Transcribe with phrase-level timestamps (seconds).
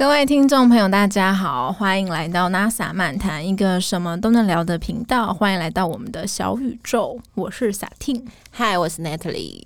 [0.00, 5.30] 各位听众朋友，大家好，欢迎来到 NASA 漫谈，一个什么都能聊的频道。
[5.30, 8.26] 欢迎来到我们的小宇宙，我是萨汀。
[8.50, 9.62] 嗨，我是 Natalie。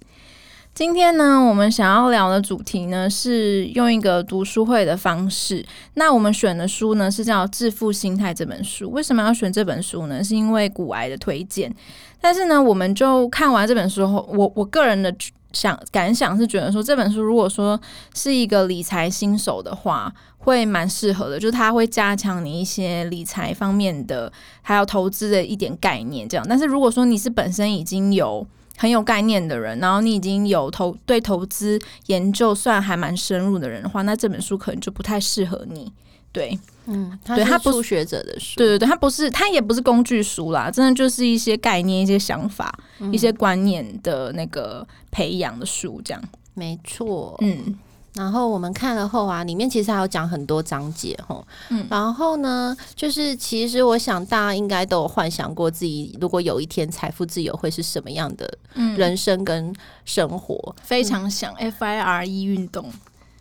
[0.74, 5.64] 今天呢，我们想要聊的主题呢，是用一个读书会的方式。
[5.94, 8.90] 那我们选的书呢，是叫《致富心态》这本书。
[8.90, 10.24] 为什么要选这本书呢？
[10.24, 11.72] 是因为古癌的推荐。
[12.20, 15.14] 但是呢，我们就看完这本书后，我我个人的
[15.54, 17.80] 想感想是觉得说，这本书如果说
[18.14, 21.40] 是一个理财新手的话，会蛮适合的。
[21.40, 26.28] 就是它会加强你一些理财方面的，还有投资的一点概念。
[26.28, 35.92] 这样，但是如果说你是本身已经有很有概念的人，然后你已经有投对投资研究算还蛮深入的人的话，那这本书可能就不太适合你。
[36.32, 42.72] 对，嗯，对它不是初学者的书，对对对，它不是，他也不是工具书啦，真的就是一些概念、一些想法、
[43.10, 46.22] 一些观念的那个培养的书，这样。
[46.54, 47.78] 没错，嗯。
[48.14, 51.44] 然后我们看了后啊，里面其实还有讲很多章节吼。
[51.70, 51.84] 嗯。
[51.90, 58.58] 然后呢，就是其实我想大家应该都有幻想过自己如果有一天财富自由会是什么样的
[58.96, 62.88] 人生跟生活，非常想 F I R E 运动。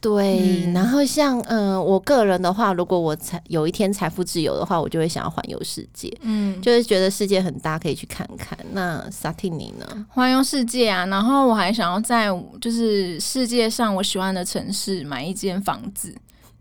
[0.03, 8.59] 对，然后像嗯，我个人的话，如果我财有一天财富自由的话，我就会想要环游世界，嗯，就是觉得世界很大，可以去看看。
[8.73, 10.05] 那萨蒂尼呢？
[10.09, 12.27] 环游世界啊，然后我还想要在
[12.59, 16.13] 就是世界上我喜欢的城市买一间房子，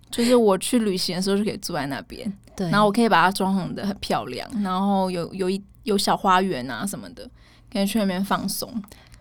[0.09, 7.29] 就是我去旅行的时候就可以住在那边，对，然后我可以把它装潢的很漂亮，然后有有一有小花园啊什么的，
[7.73, 8.73] 可以去那边放松。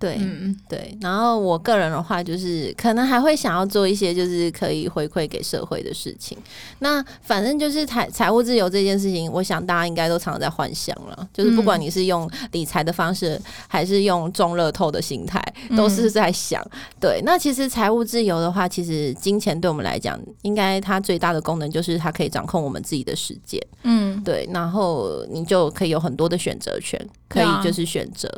[0.01, 0.97] 对，嗯对。
[0.99, 6.37] 然后我个人的话，就是可能还会想要做一些就是可以回馈给社会的事情。
[6.79, 11.29] 那反正就是财财务自由这件事情，我想大家应该都常常在幻想了。
[11.31, 15.39] 就是不管你是用理财的方式，还是用中乐透的心态，
[15.77, 16.65] 都是在想。
[16.99, 23.61] 对，那其实财务自由的话，其实金钱对我们来讲，应该它最大的功能就是它可以掌控我们自己的时间。
[23.83, 24.49] 嗯，对。
[24.51, 26.99] 然后你就可以有很多的选择权，
[27.31, 28.29] 可以就是选择。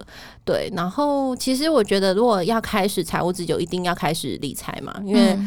[0.46, 5.38] 对，然后其实我觉得，如果要开始财务自由，一定要开始理财嘛，因为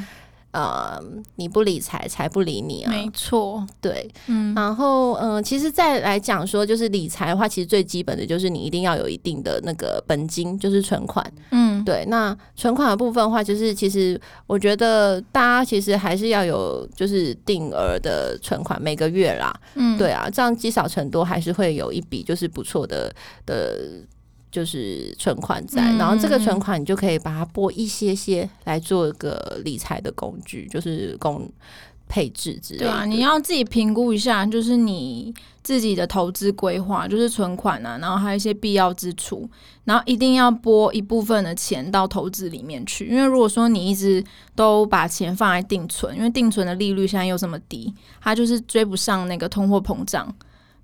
[0.57, 0.99] 呃，
[1.35, 2.91] 你不理财，财不理你啊。
[2.91, 4.55] 没错，对，嗯。
[4.55, 11.31] 然后嗯，其实再来讲说，就是理财的话，其实最基本的就是你一定要有一定的那个本金，就是存款。
[11.51, 12.07] 嗯，对。
[12.07, 19.55] 那存款的部分的话，就是其实我觉得大家其实还是要有就是定额的存款，每个月啦。
[19.75, 23.79] 嗯，对啊，这样积少成多，还是会有一笔就是不错的的。
[24.57, 31.47] 就是存款在，然后这个存款你就可以把它拨一些些来做一个理财的工具，就是工
[32.09, 32.79] 配置之类。
[32.79, 39.47] 对啊，你要自己评估一下，就是你自己的投资规划，就是存款啊，然后还有一些必要支出，
[39.85, 43.09] 然后一定要拨一部分的钱到投资里面去。
[43.09, 44.25] 因为如果说你一直
[44.55, 47.93] 都把钱放在定存，因为定存的利率现在又这么低，
[48.23, 50.35] 它就是追不上那个通货膨胀。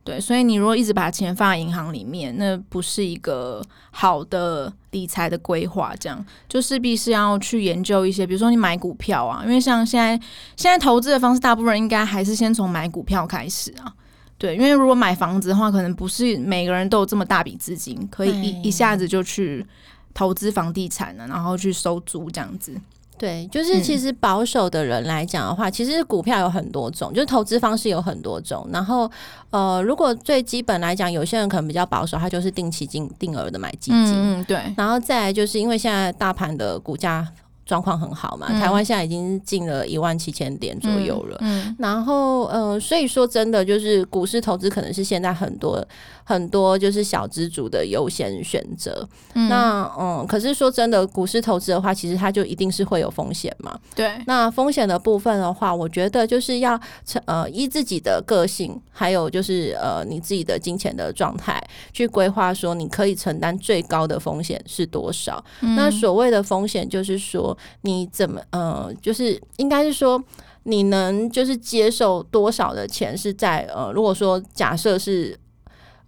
[0.05, 5.95] 对，所以你如果一直把钱放在银行里面，那不是一个好的理财的规划。
[6.01, 10.17] 这样就势必是要去研究一些，比如说你买股票啊，因为像现在
[10.57, 13.95] 现在投资的方式，大部分人应该还是先从买股票开始啊。
[14.39, 19.65] 对，因为如果买房子的话，可能不是每个人都有这么大笔资金，可以一一下子就去
[20.13, 22.77] 投资房地产了，然后去收租这样子。
[23.23, 28.69] 对，就是其实保守的人来讲的话，其实股票有很多种，就是投资方式有很多种。
[28.73, 29.09] 然后，
[29.51, 34.13] 呃，如果最基本来讲，有些人可能比较保守，他就是定期定定额的买基金。
[34.13, 34.59] 嗯，对。
[34.77, 37.25] 然后再来就是因为现在大盘的股价。
[37.65, 38.49] 状况很好嘛？
[38.49, 41.39] 台湾现在已经进了一万七千点左右了。
[41.43, 45.83] 嗯，然后呃，所以说真的就是股市投资可能是现在很多
[46.25, 49.09] 很多就是小资族的优先选择。
[49.35, 53.79] 那嗯，可是说真的，股市投资的话，其实它就一定是会有风险嘛？
[53.95, 54.13] 对。
[54.27, 56.81] 那风险的部分的话，我觉得就是要
[57.25, 65.45] 呃依自己的个性，还有就是呃你自己的金钱的状态去规划，说你可以承担最高的风险是多少。
[65.77, 67.57] 那所谓的风险就是说。
[67.83, 70.23] 你怎么呃，就是应该是说，
[70.65, 75.37] 你能就是接受多少的钱是在呃，如果说假设是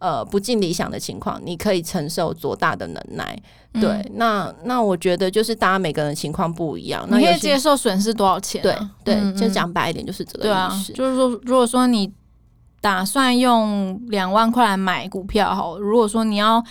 [0.04, 3.36] 呃不尽理想的情况，你可以承受多大的能耐？
[3.80, 8.60] 对，那那我觉得就是大家每个人情况不一样，你可以接受损失多少钱？
[8.62, 10.92] 对对，就讲白一点就是这个意思。
[10.92, 12.12] 就是说，如果说你
[12.80, 16.62] 打算用两万块来买股票，好，如果说你要。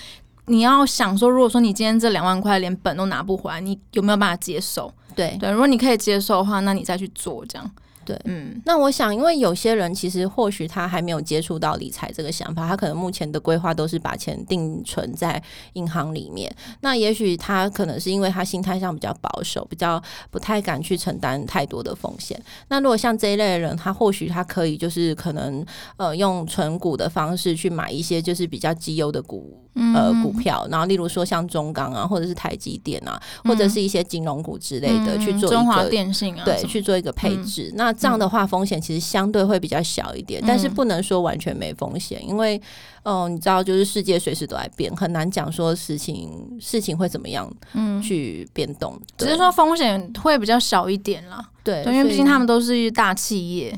[0.47, 4.93] 你要想说，如果说你今天这两万块连本都拿不回来，你有没有办法接受？
[5.15, 7.71] 对对，如果你可以接受的话，那你再去做这样。
[8.05, 15.41] 对，嗯那我想，因为有些人其实或许他还没有接触到理财这个想法，他可能目前的规划都是把钱定存在
[15.73, 16.53] 银行里面。
[16.81, 22.39] 那也许他可能是因为他心态上比较保守，比较不太敢去承担太多的风险。
[22.67, 25.65] 那如果像这一类的人，他或许他可以就是可能
[25.97, 29.62] 呃用存股的方式去买一些就是比较绩优的股。
[29.75, 37.71] 呃，股票，然后例如说像中钢啊，或者是台积电啊，或者是一些金融股之类的，去做中华电信啊，对，去做一个配置。
[37.75, 42.61] 那这样的话，风险其实相对会比较小一点，但是不能说完全没风险，因为
[43.01, 46.29] 哦，你知道，就是世界随时都在变，很难讲说事情
[46.61, 48.95] 事情会怎么样，嗯，去变动。
[49.17, 53.77] 只是说风险会比较小一点啦，对，因为毕竟他们都是大企业，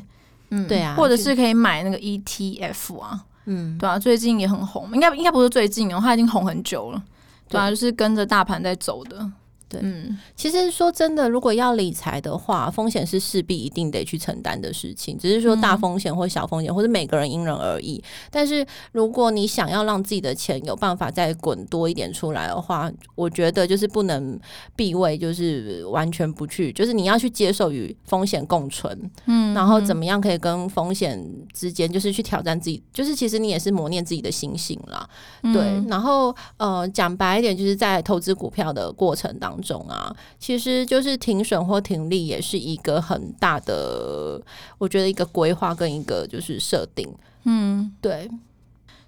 [0.50, 3.24] 嗯，对啊，或者是可以买那个 ETF 啊。
[3.46, 7.02] 嗯，对啊，最近也很红，应该应该不是最近哦，它已经红很久了，
[7.48, 9.30] 对啊，就是跟着大盘在走的。
[9.68, 18.02] 对，嗯，其实说真的，如果要理财的话，风险是势必一定得去承担的事情，只是说大风险或小风险，或者每个人因人而异。
[18.30, 24.38] 但是如果你想要让自己的钱有办法再滚多一点出来的话，我觉得就是不能
[24.76, 31.20] 避讳，就是完全不去，就是你要去接受与风险共存，嗯，然后怎么样可以跟风险
[31.52, 35.08] 之间，就是去挑战自己，就是其实你也是磨练自己的心性啦，
[35.52, 35.82] 对。
[35.88, 39.66] 然后呃，讲白一点，就是在投资股票的过程当中。
[39.66, 44.40] 种啊，其实就是停损或停利，也是一个很大的，
[44.78, 47.12] 我觉得一个规划跟一个就是设定。
[47.42, 48.30] 嗯，对。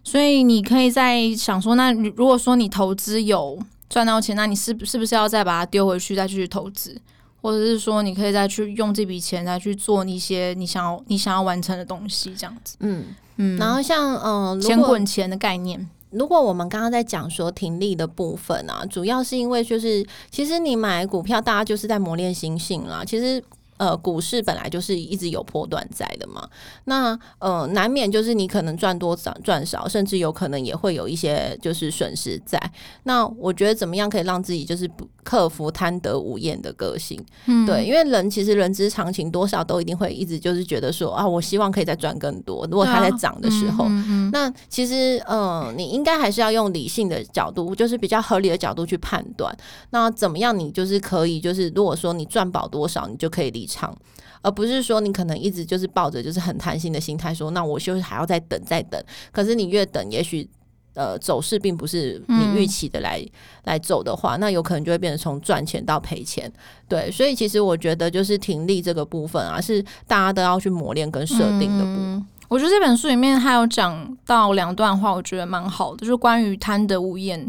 [0.03, 3.57] 所以你可以在想说，那如果说你投资有
[3.89, 7.01] 赚到钱，那你是是不是要再把它丢回去，再继续投资，
[7.41, 12.77] 或者是说你可以再去用这笔钱再去做一些你想要你想要完成的东西，这样子。
[12.81, 13.05] 嗯
[13.37, 13.57] 嗯。
[13.59, 15.89] 然后像嗯，钱滚钱的概念。
[16.11, 23.03] 如果我们刚刚在讲说停利的部分啊，主要是因为就是其实你买股票，大家就是在磨练心性啦。
[23.07, 23.43] 其实。
[23.79, 26.47] 呃，股市本来就是一直有波段在的嘛，
[26.85, 32.61] 那呃，难免就是你可能赚多赚赚少，甚至有可能也会有一些就是损失在。
[33.05, 37.25] 那我觉得怎么样可以让自己就是不克服贪得无厌的个性？
[37.47, 42.67] 嗯，对，因为人其实人之常情，多少都一定会一直就是觉得说啊，我希望可以再赚更多。
[42.69, 43.89] 如果它在涨的时候，
[44.33, 49.57] 那其实呃，你应该还是要用理性的角度，就是比较合理的角度去判断。
[49.91, 53.68] 那怎么样，你就是可以就是如果说你赚饱多少，你就可以离。
[53.69, 53.95] 场，
[54.43, 58.99] 而不是说你可能一直就是抱着就是很贪心的心态，说那我就是还要再等再等。
[59.31, 60.49] 可是你越等，也许
[60.95, 63.25] 呃走势并不是你预期的来
[63.65, 66.51] 来走的话，那有可能就会变成从赚钱到赔钱。
[66.89, 72.27] 对，所以其实我觉得就是停利这个部分啊，是大家都要去磨练跟设定的部分。
[72.49, 77.47] 我觉得这本书里面还有讲到两段话，我觉得蛮好的，就是关于贪得无厌。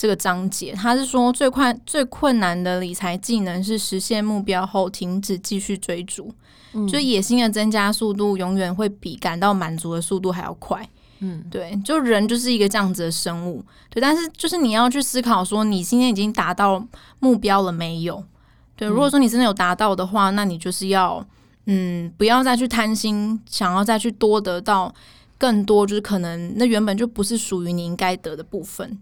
[0.00, 6.32] 这个章节，他是说最快最困难的理财技能是实现目标后停止继续追逐，
[6.88, 10.88] 就野心的增加速度永远会比感到满足的速度还要快。
[11.18, 13.62] 嗯，对，就人就是一个这样子的生物。
[13.90, 16.82] 对，但是就是你要去思考说，你今天已经达到
[17.18, 18.24] 目标了没有？
[18.76, 21.22] 对，如果说你真的有达到的话，那你就是要
[21.66, 24.94] 嗯，不要再去贪心，想要再去多得到
[25.36, 28.98] 更多，就是可能那原本就不是属于你应该得的部分。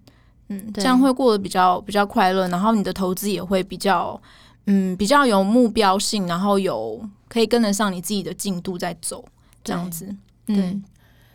[0.49, 4.21] 嗯，这样会过得比较比较快乐，然后你的投资也会比较，
[4.67, 9.25] 嗯，比较有目标性，然后有可以跟得上你自己的进度在走，
[9.63, 10.15] 这样子，
[10.47, 10.83] 嗯。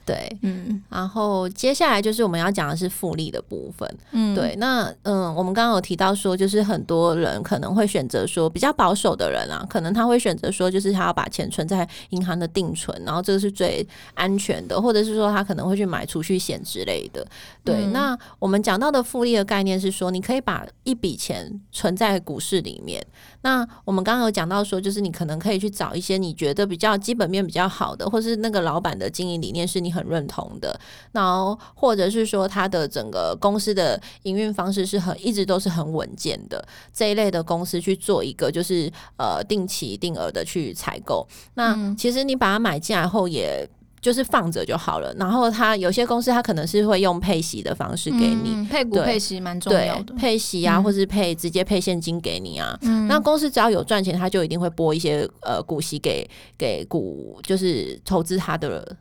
[0.05, 17.25] 对，嗯，然后接下来就是我们要讲的是复利的部分，嗯，对，那嗯，我们刚刚有提到说，就是很多人可能会选择说比较保守的人啊，可能他会选择说，就是他要把钱存在银行的定存，然后这个是最安全的，或者是说他可能会去买储蓄险之类的。
[17.63, 23.01] 对，那我们讲到的复利的概念是说，你可以把一笔钱存在股市里面。
[23.41, 30.77] 那我们刚刚有讲到说，就是你可能可以去找一些你觉得比较基本面比较好的，或是那个老板的经营理念是你很认同的，
[31.11, 36.67] 然后或者是说他的整个公司的营运方式是很一直都是很稳健的。
[36.91, 41.27] 这一类的公司去做一个就是呃定期定额的去采购。
[41.53, 43.69] 那其实你把它买进来后也。
[44.03, 52.77] 就是放着就好了，然后他有些公司他可能是会用配息的方式给你，配股配息蛮重要的，配息啊，或是配直接配现金给你啊。
[53.07, 58.93] 那公司只要有赚钱，他就一定会拨一些呃股息给给股，就是投资他的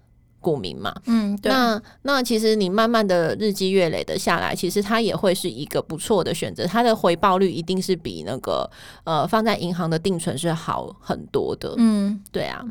[0.43, 0.95] 股民嘛。
[1.07, 8.71] 嗯，那那其实你慢慢的日积月累的下来，其实它也会是一个不错的选择，它的回报率一定是比那个
[9.05, 11.73] 呃放在银行的定存是好很多的。
[11.79, 12.63] 嗯，对啊。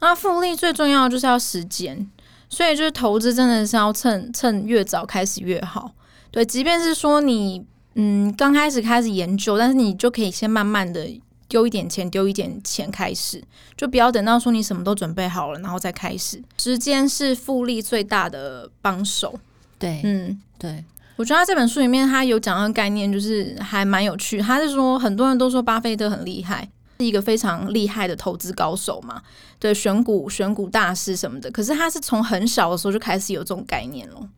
[0.00, 2.08] 那复利最重要的就是要时间，
[2.48, 5.90] 所以就是投资真的是要趁趁越早开始越好。
[6.30, 7.64] 对，即便是说你
[7.94, 11.08] 嗯刚开始开始研究，但是你就可以先慢慢的
[11.48, 13.42] 丢一点钱，丢一点钱开始，
[13.76, 16.42] 就不要等到说你什么都准备好了，然后再开始。
[16.58, 19.38] 时间是复利最大的帮手。
[19.78, 20.84] 对，嗯，对，
[21.16, 24.40] 我觉得他这本书里面他有讲到概念，就是还蛮有趣。
[24.40, 29.22] 他是说很多人都说巴菲特很厉害，是一个非常厉害的投资高手嘛，
[29.58, 31.50] 对，选股选股大师什么的。
[31.50, 34.28] 可是他是从很小的时候就开始有这种概念了。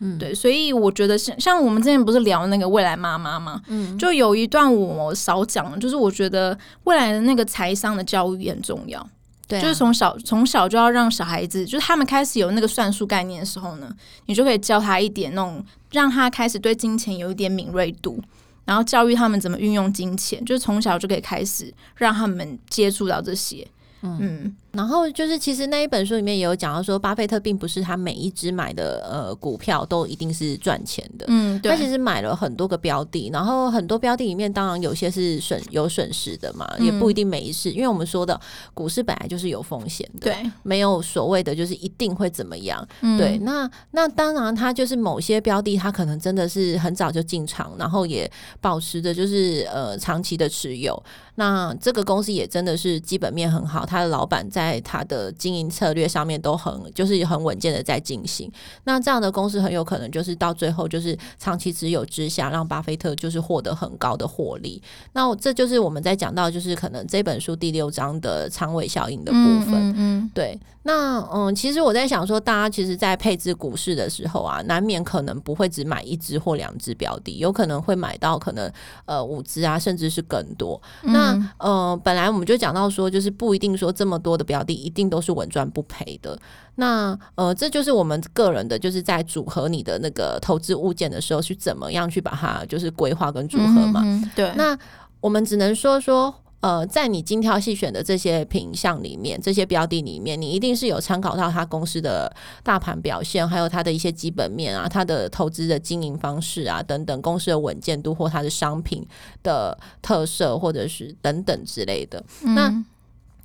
[0.00, 9.04] 嗯，对，所以我觉得像像我们之前不是聊那个未来妈妈嘛，嗯，就有一段我少讲，就是我觉得未来的那个财商的教育也很重要，
[9.48, 13.90] 对啊、就是从小从小就要让小孩子，就是他们开始有那个算术概念的时候呢，
[14.26, 18.22] 你就可以教他一点那种，让他开始对金钱有一点敏锐度，
[18.66, 23.66] 然后教育他们怎么运用金钱，就是从小就可以开始让他们接触到这些，
[24.02, 24.54] 嗯。
[24.72, 31.72] 然后就是，其实那一本书里面也有讲到说，巴菲特并不是他每一只买的呃股票都一定是赚钱的，嗯，对。
[31.72, 36.86] 他，其实买了很多个标的，然后很多标的里面当然有些是损有损失的嘛，嗯。
[36.86, 38.38] 也不一定每一次，因为我们说的
[38.72, 43.18] 股市本来就是有风险的，，对，没有所谓的就是一定会怎么样，嗯。
[43.18, 51.02] 对，，那那当然，他就是某些标的，他可能真的是很早就进场，然后也保持着就是呃长期的持有。
[51.34, 58.50] 那这个公司也真的是基本面很好，他的老板在他的经营策略上面都很就是很稳健的在进行。
[58.84, 64.82] 那这样的公司很有可能就是到最后就是长期持有之下，让巴菲特就是获得很高的获利。
[65.14, 69.74] 那这就是我们在讲到就是可能这本书第六章的长尾效应的部分。
[69.74, 78.70] 嗯嗯对，那嗯，其实我在想说，大家其实，在配置股市的时候啊，难免可能不会只买一只或两只标的，有可能会买到可能
[79.06, 80.80] 呃五只啊，甚至是更多。
[81.02, 86.38] 嗯那呃，本来我们就讲到说，就是不一定说这么多的标的一定都是稳赚不赔的。
[86.74, 94.02] 那呃，这就是我们个人的，就是在组合你的那个投资物件的时候，去怎么样去把它就是规划跟组合嘛。
[94.36, 94.78] 对，那
[95.20, 102.32] 我们只能说说，呃，在你精挑细选的这些品项里面，这些标的里面，你一定是有参考到它公司的
[102.62, 109.04] 大盘表现，还有它的一些基本面啊，它的投资的经营方式啊等等，公司的稳健度或它的商品
[109.42, 112.22] 的特色，或者是等等之类的。
[112.42, 112.84] 那嗯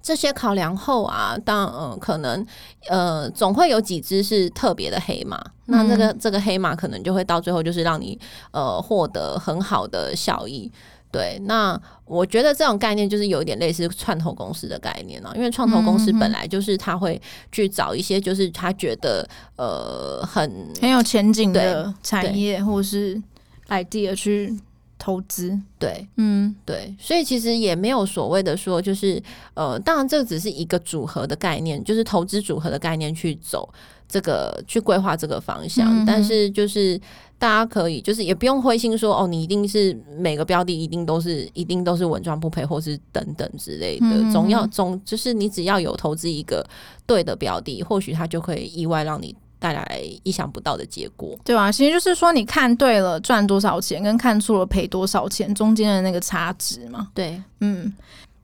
[0.04, 2.46] 这些考量后啊，当嗯、可能
[2.90, 8.20] 呃总会有几只是特别的黑马，那这个、这个黑马可能就会到最后就是让你
[8.52, 10.70] 呃获得很好的效益。
[11.10, 23.22] 对，那我觉得这种概念就是有一点类似创投公司的概念啊，因为创投公司本来就是他会去找一些就是他觉得呃很很有前景的产业或是
[23.70, 24.60] idea 去
[25.04, 26.56] 投资，对嗯。
[26.66, 29.22] 对，所以其实也没有所谓的说，就是
[29.54, 33.68] 呃，当然这个只是一个组合的概念，就是投资组合的概念去走
[34.08, 36.98] 这个去规划这个方向，嗯但是就是
[37.38, 46.66] 大家可以就是也不用灰心说哦，你一定是每个标的一定都是一定都是稳赚不赔，或是等等之类的，嗯总要总就是你只要有投资一个
[47.06, 51.40] 对的标的，或许它就可以意外让你带来意想不到的结果。
[51.46, 57.94] 对啊，其实就是说你看对了赚多少钱，跟看错了赔多少钱中间的那个差值嘛，对，嗯，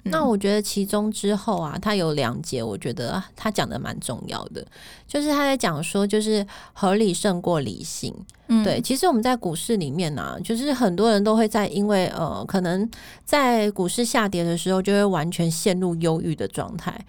[0.03, 4.65] 那我觉得其中之后啊，他有两节，我觉得啊他讲的蛮重要的，
[5.05, 8.15] 就是他在讲说，就是合理胜过理性。
[8.47, 12.89] 嗯对，其实我们在股市里面呢、啊，就是很多人都会在因为呃，可能
[13.25, 16.99] 在股市下跌的时候，就会完全陷入忧郁的状态。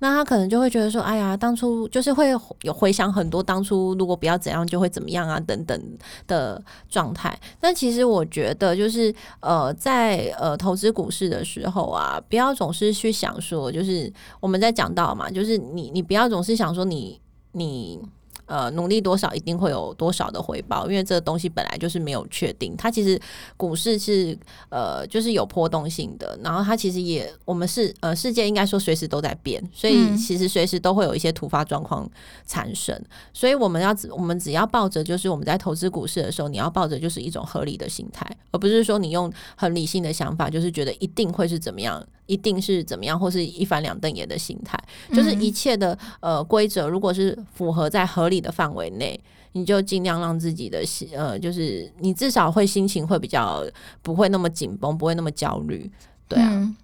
[0.00, 2.28] 那他可能就会觉得说，哎呀，当初就是会
[2.62, 5.80] 有回想很多当初如果不要怎样就会怎么样啊等等
[6.26, 7.38] 的状态。
[7.60, 17.20] 但其实我觉得，就是呃，在呃投资股市的时候啊，不要总是去想说，就是我们在讲到嘛，就是你你不要总是想说你
[17.52, 18.00] 你。
[18.50, 22.74] 呃，努力多少一定会有多少的回报，因为这个东西本来就是没有确定。
[22.76, 23.16] 它其实
[23.56, 24.36] 股市是
[24.70, 32.10] 呃，就是有波动性的，然后它其实也我们是呃，世界应该说随时都在变，所以嗯其实随时都会有一些突发状况
[32.44, 33.00] 产生。
[33.32, 44.78] 所以我们要只我们只要抱着就是我们在投资股市的时候，你要抱着就是一种合理的心态，而不是说你用很理性的想法，就是觉得一定会是怎么样，一定是怎么样，或是一翻两瞪眼的心态。
[45.12, 49.18] 就是一切的呃规则，如果是符合在合理的范围内，
[49.52, 53.64] 你就尽量让自己的心呃，就是你至少会心情会比较
[54.00, 55.90] 不会那么紧绷，不会那么焦虑。
[56.28, 56.74] 对啊，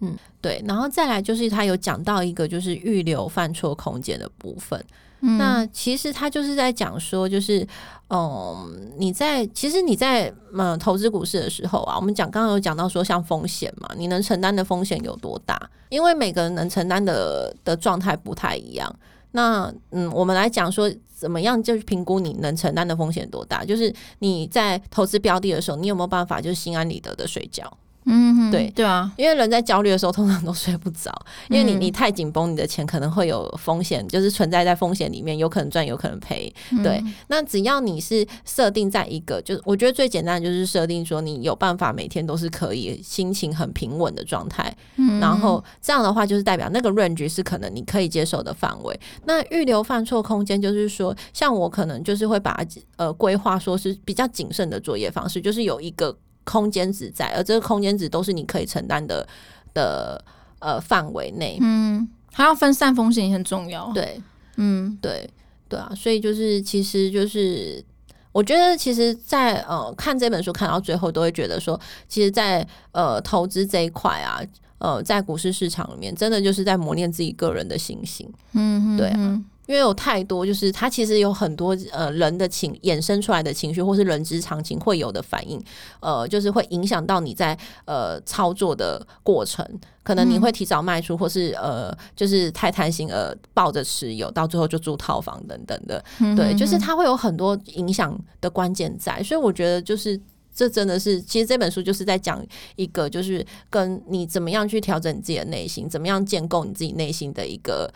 [0.00, 4.82] 嗯对，然后再来就是他有讲到一个就是预留犯错空间的部分。
[5.20, 7.66] 那其实他就是在讲说，就是
[8.10, 15.58] 嗯，你在其实你在嗯投资股市的时候啊，我们讲刚刚有讲到说，像风险嘛，你能承担的风险有多大？
[15.88, 18.94] 因为每个人能承担的的状态不太一样。
[19.32, 23.64] 那嗯，我们来讲说，怎么样就是评估你能承担的风险多大？
[23.64, 27.70] 就是你在投资标的的时候，你有没有办法就是心安理得的睡觉？
[28.06, 28.72] 嗯，对。
[28.74, 31.12] 对啊，因为人在焦虑的时候通常都睡不着，
[31.48, 36.52] 因为你嗯你太紧绷，你的钱可能会有风险，就是存在在风险里面，有可能赚，有可能赔。
[36.82, 45.18] 对，那只要你是设定在一个，就是我觉得最简单的就是设定说你有办法每天都是可以心情很平稳的状态，嗯。
[45.20, 49.00] 然后这样的话就是代表那个 range 是可能你可以接受的范围。
[49.24, 52.58] 那预留犯错空间就是说，像我可能就是会把
[52.96, 59.28] 呃规划说是比较谨慎的作业方式，就是有一个空间值在，而这个空间值都是你可以承担的
[59.74, 60.24] 的
[60.60, 61.58] 呃范围内。
[61.60, 64.18] 嗯，还要分散风险也很重要。，对
[64.56, 65.28] 嗯对
[65.68, 67.84] 对啊，所以就是其实就是。
[68.32, 74.42] 我觉得，其实在，呃看这本书看到最后，都会觉得说，其实在，呃投资这一块啊，
[74.76, 78.30] 呃在股市市场里面，真的就是在磨练自己个人的信心。
[78.52, 85.62] 嗯嗯，对啊嗯因为有太多，就是它其实有很多呃人的情衍生出来的情绪，或是人之常情会有的反应，
[86.00, 89.68] 呃，就是会影响到你在呃操作的过程，
[90.02, 100.20] 可能你会提早卖出，或是呃就是太贪心而抱着持有，到最后就住套房等等的，嗯对，就是它会有很多影响的关键在，所以我觉得就是。
[100.58, 102.42] 这真的是，其实这本书就是在讲
[102.76, 107.92] 一个，就是跟你怎么样去调整你自己的内心，怎么样建构你自己内心的一个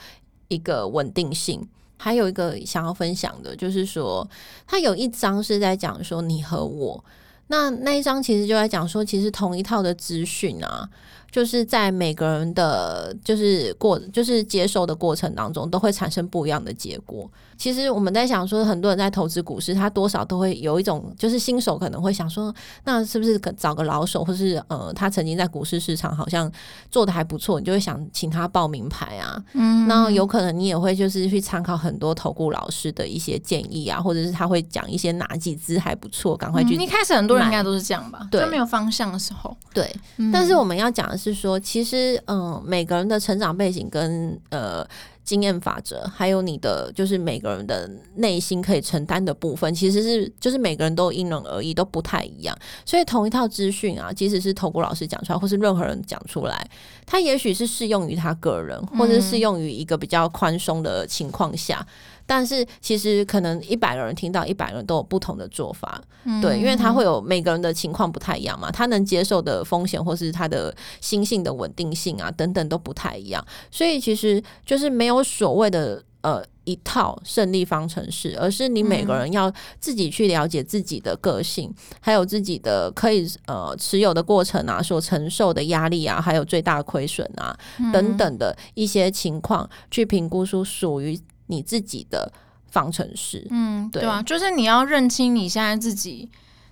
[0.50, 1.66] 一个稳定性。
[2.02, 4.26] 还有一个想要分享的，就是说，
[4.66, 7.04] 他有一章是在讲说你和我，
[7.49, 10.88] 那那一章其实就在讲说，其实同一套的资讯啊，
[11.31, 17.31] 就是在每个人的就是过就是接受的过程当中，都会产生不一样的结果。
[17.57, 22.53] 其实我们在想说，很多人在投资股市，他多少都会有一种，就是新手可能会想说，
[22.85, 26.51] 那是不是找个老手，或是呃，他曾经在股市市场好像
[26.91, 29.39] 做的还不错，你就会想请他报名牌啊。
[29.53, 39.55] 嗯，那有可能你也会就是去参考很多投顾老师的一些建议啊，或者是他会讲一些哪几支还不错，赶快去、嗯一开始很多人应该都是这样吧，对就没有方向的时候。
[39.75, 39.95] 对。
[40.17, 44.87] 嗯但是我们要讲的是说，其实嗯、呃每个人的成长背景跟呃
[45.23, 52.56] 经验法则，还有你的就是每个人的内心可以承担的部分，其实是就是每个人都因人而异，都不太一样。
[52.87, 56.69] 所以同一套资讯啊，即使是投顾老师讲出来，或是任何人讲出来，
[57.06, 61.87] 他也许是适用于他个人，或者是适用于一个比较宽松的情况下。
[62.30, 66.40] 但是其实可能一百个人听到，一百个人都有不同的做法，嗯。
[66.40, 87.58] 对，因为他会有每个人的情况不太一样嘛，他能接受的风险或是他的心性的稳定性啊等等都不太一样，所以其实就是没有所谓的呃一套胜利方程式，而是你每个人要自己去了解自己的个性，还有自己的可以呃持有的过程啊，所承受的压力啊，还有最大亏损啊
[87.93, 91.19] 等等的一些情况，去评估出属于
[91.50, 92.32] 你自己的
[92.71, 93.47] 方程式。
[93.50, 96.30] 嗯，对对啊，就是你要认清你现在自己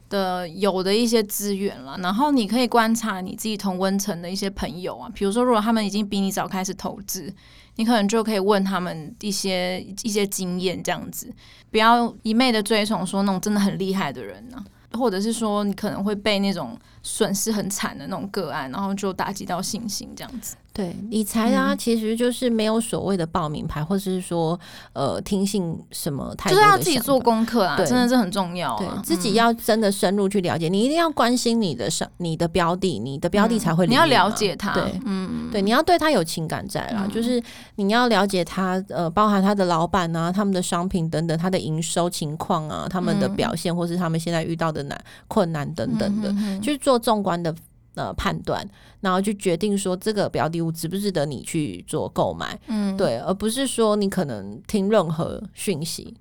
[0.08, 7.30] 的有的一些资源了，然后你可以观察你自己同温层的一些朋友啊，比如说如果他们已经比你早开始投资，
[7.76, 11.32] 你可能就可以问他们一些一些经验，这样子，
[11.70, 20.56] 不要一昧的追崇说那种真的很厉害的人呢、或者是说你可能会被那种损失很惨的那种个案，然后就打击到信心这样子。
[20.72, 24.58] 对理财啊，其实就是没有所谓的报名牌，或者是说
[24.92, 28.78] 呃听信什么太就是多要自己做功课啊，对真的是很重要、啊。
[28.78, 34.72] 对自己嗯要真的深入去了解，你一定要关心你的上你的标的，你的标的才会、嗯你要了解他。
[34.72, 37.42] 对，嗯，对，你要对他有情感在啦，嗯就是
[37.74, 47.52] 你要了解他，呃，包含他的老板啊、他们的商品等等，他的营收情况啊、他们的嗯表现，或是他们现在遇到的难困难等等的，嗯哼去做纵观的
[47.98, 48.64] 呃判断，
[49.00, 56.14] 然后去决定说这个标的物值不值得你去做购买，嗯，对，而不是说你可能听任何讯息。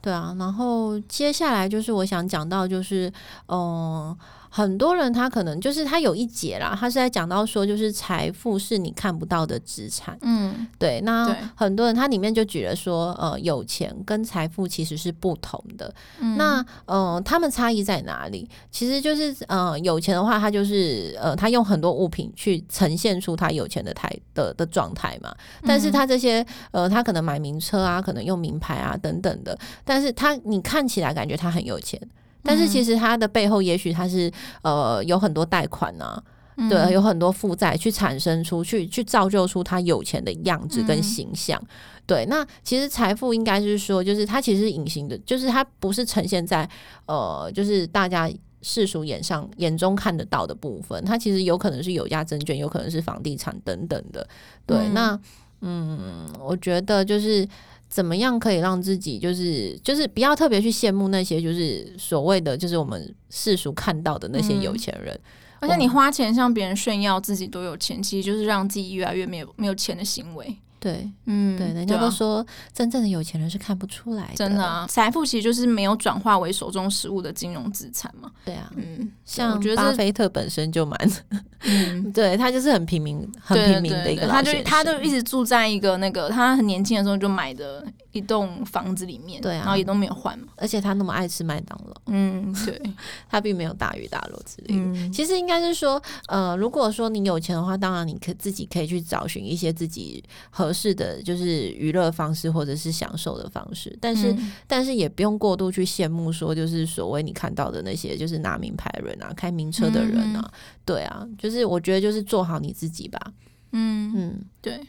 [0.00, 3.12] 对啊，然后接下来就是我想讲到，就是
[3.46, 4.16] 嗯，
[4.54, 10.14] 很多人他可能就是他有一节啦，他是在讲到说，就是财富是你看不到的资产。
[10.20, 15.92] 嗯对，那很多人他里面就举了说，呃，有钱跟财富其实是不同的。
[16.20, 18.46] 嗯那嗯、呃，他们差异在哪里？
[18.70, 25.34] 其实就是呃，有钱的话，他就是呃，他用很多物品去呈现出他有钱的态的的状态嘛。
[25.66, 31.98] 但是他这些呃，他可能买名车啊，可能用名牌啊等等的，但是他你看起来感觉他很有钱，
[32.42, 34.30] 但是其实它的背后也许它是
[34.62, 36.22] 呃有很多贷款啊。
[36.58, 41.60] 嗯对，有很多负债去产生出去，去造就出他有钱的样子跟嗯形象。
[42.06, 46.68] 对，那其实财富应该是说，就是它其实是隐形的，就是它不是呈现在
[47.06, 51.02] 呃，就是大家世俗眼上眼中看得到的部分。
[51.06, 54.28] 它其实有可能是有价证券，有可能是房地产等等的。
[54.66, 55.20] 对，嗯那
[55.62, 57.48] 嗯，我觉得就是。
[57.92, 65.20] 怎么样可以让自己就是就是不要特别去羡慕那些就是所谓的就是我们世俗看到的那些有钱人，
[65.60, 70.56] 而且你花钱向别人炫耀自己多有钱，其实就是让自己越来越没有没有钱的行为。
[70.82, 78.28] 对，嗯，对，人家都说真正的有钱人是看不出来的，真的啊，财富其实就是没有转化为手中实物的金融资产嘛。
[78.44, 78.68] 对啊。
[78.74, 80.98] 嗯，像我觉得这巴菲特本身就蛮，
[81.60, 90.48] 嗯， 对他就是很平民、很平民的一个他就他就一直住在一个那个他很年轻的时候就买的一栋房子里面，对啊然后也都没有换嘛。
[90.56, 92.82] 而且他那么爱吃麦当劳，嗯，对，
[93.30, 94.82] 他并没有大鱼大肉之类的。
[94.82, 104.52] 嗯，其实应该是说，呃，如果说你有钱的话，当然你可自己可以去找寻一些自己合适的就是娱乐方式或者是享受的方式，但是、嗯。
[104.66, 110.50] 但是也不用过度去羡慕说，就是所谓你看到的那些就是拿名牌的人啊、开名车的人啊，
[110.84, 113.20] 对啊，就是我觉得就是做好你自己吧，
[113.72, 114.80] 嗯，嗯，对。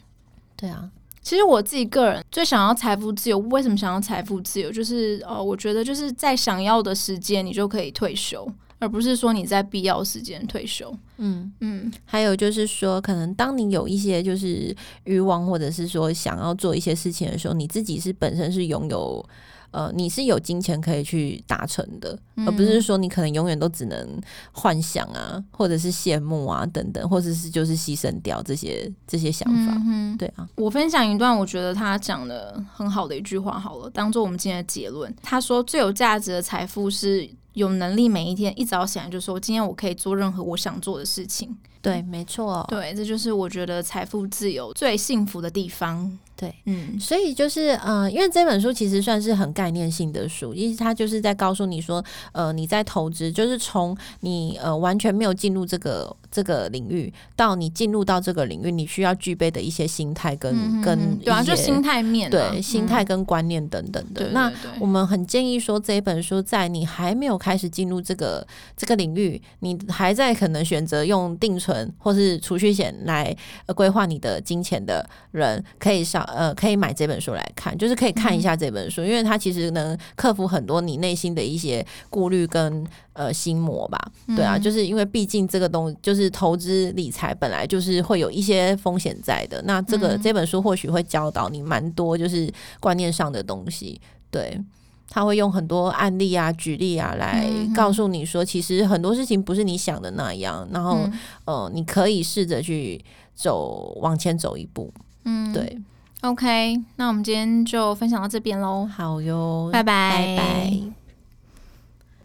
[0.56, 0.88] 对啊，
[1.20, 4.70] 其实我自己个人最想要财富自由，为什么想要财富自由？
[4.70, 8.48] 就是呃，我觉得就是在想要的时间你就可以退休，
[8.84, 10.94] 而不是说你在必要时间退休。
[11.16, 11.50] 嗯。
[11.60, 19.24] 嗯还有就是说，可能当你有一些就是欲望，或者是说想要做一些事情的时候，你自己是本身是拥有。
[19.70, 24.08] 呃，你是有金钱可以去达成的，嗯而不是说你可能永远都只能
[24.52, 29.74] 幻想啊，或者是羡慕啊等等，或者是就是牺牲掉这些这些想法。
[29.84, 35.12] 嗯对啊，我分享一段我觉得他讲的很好的一句话好了，当做我们今天的结论。
[35.20, 41.56] 他说最有价值的财富是有能力每一天一早醒来就说今天我可以做任何我想做的事情。
[41.80, 46.18] 对，没错，对，这就是我觉得财富自由最幸福的地方。
[46.44, 46.54] 对。
[46.66, 64.24] 嗯所以就是呃，因为这本书其实算是很概念性的书，因为它就是在告诉你说，呃，你在投资，就是从你呃完全没有进入这个这个领域，到你进入到这个领域，你需要具备的一些心态跟、嗯跟嗯对啊，就心态面、啊，对心态跟观念等等的。
[64.24, 73.34] 对那我们很建议说，这一本书在你还没有开始进入这个这个领域，你还在可能选择用定存或是储蓄险来
[73.66, 83.98] 呃规划你的金钱的人，可以上呃可以买这本书来看，就是可以看一下这本书，因为它其实能克服很多你内心的一些顾虑跟呃心魔吧。
[84.36, 94.60] 对啊，嗯就是因为毕竟这个东就是投资理财本来就是会有一些风险在的，那这个、嗯这本书或许会教导你蛮多就是观念上的东西，对。
[95.06, 101.12] 他会用很多案例啊、举例啊来告诉你说，其实很多事情不是你想的那样，然后、嗯。
[101.44, 103.00] 呃，你可以试着去
[103.32, 104.92] 走往前走一步。
[105.24, 105.78] 嗯，对，
[106.24, 111.03] ，OK，那我们今天就分享到这边喽，好哟，拜拜，拜拜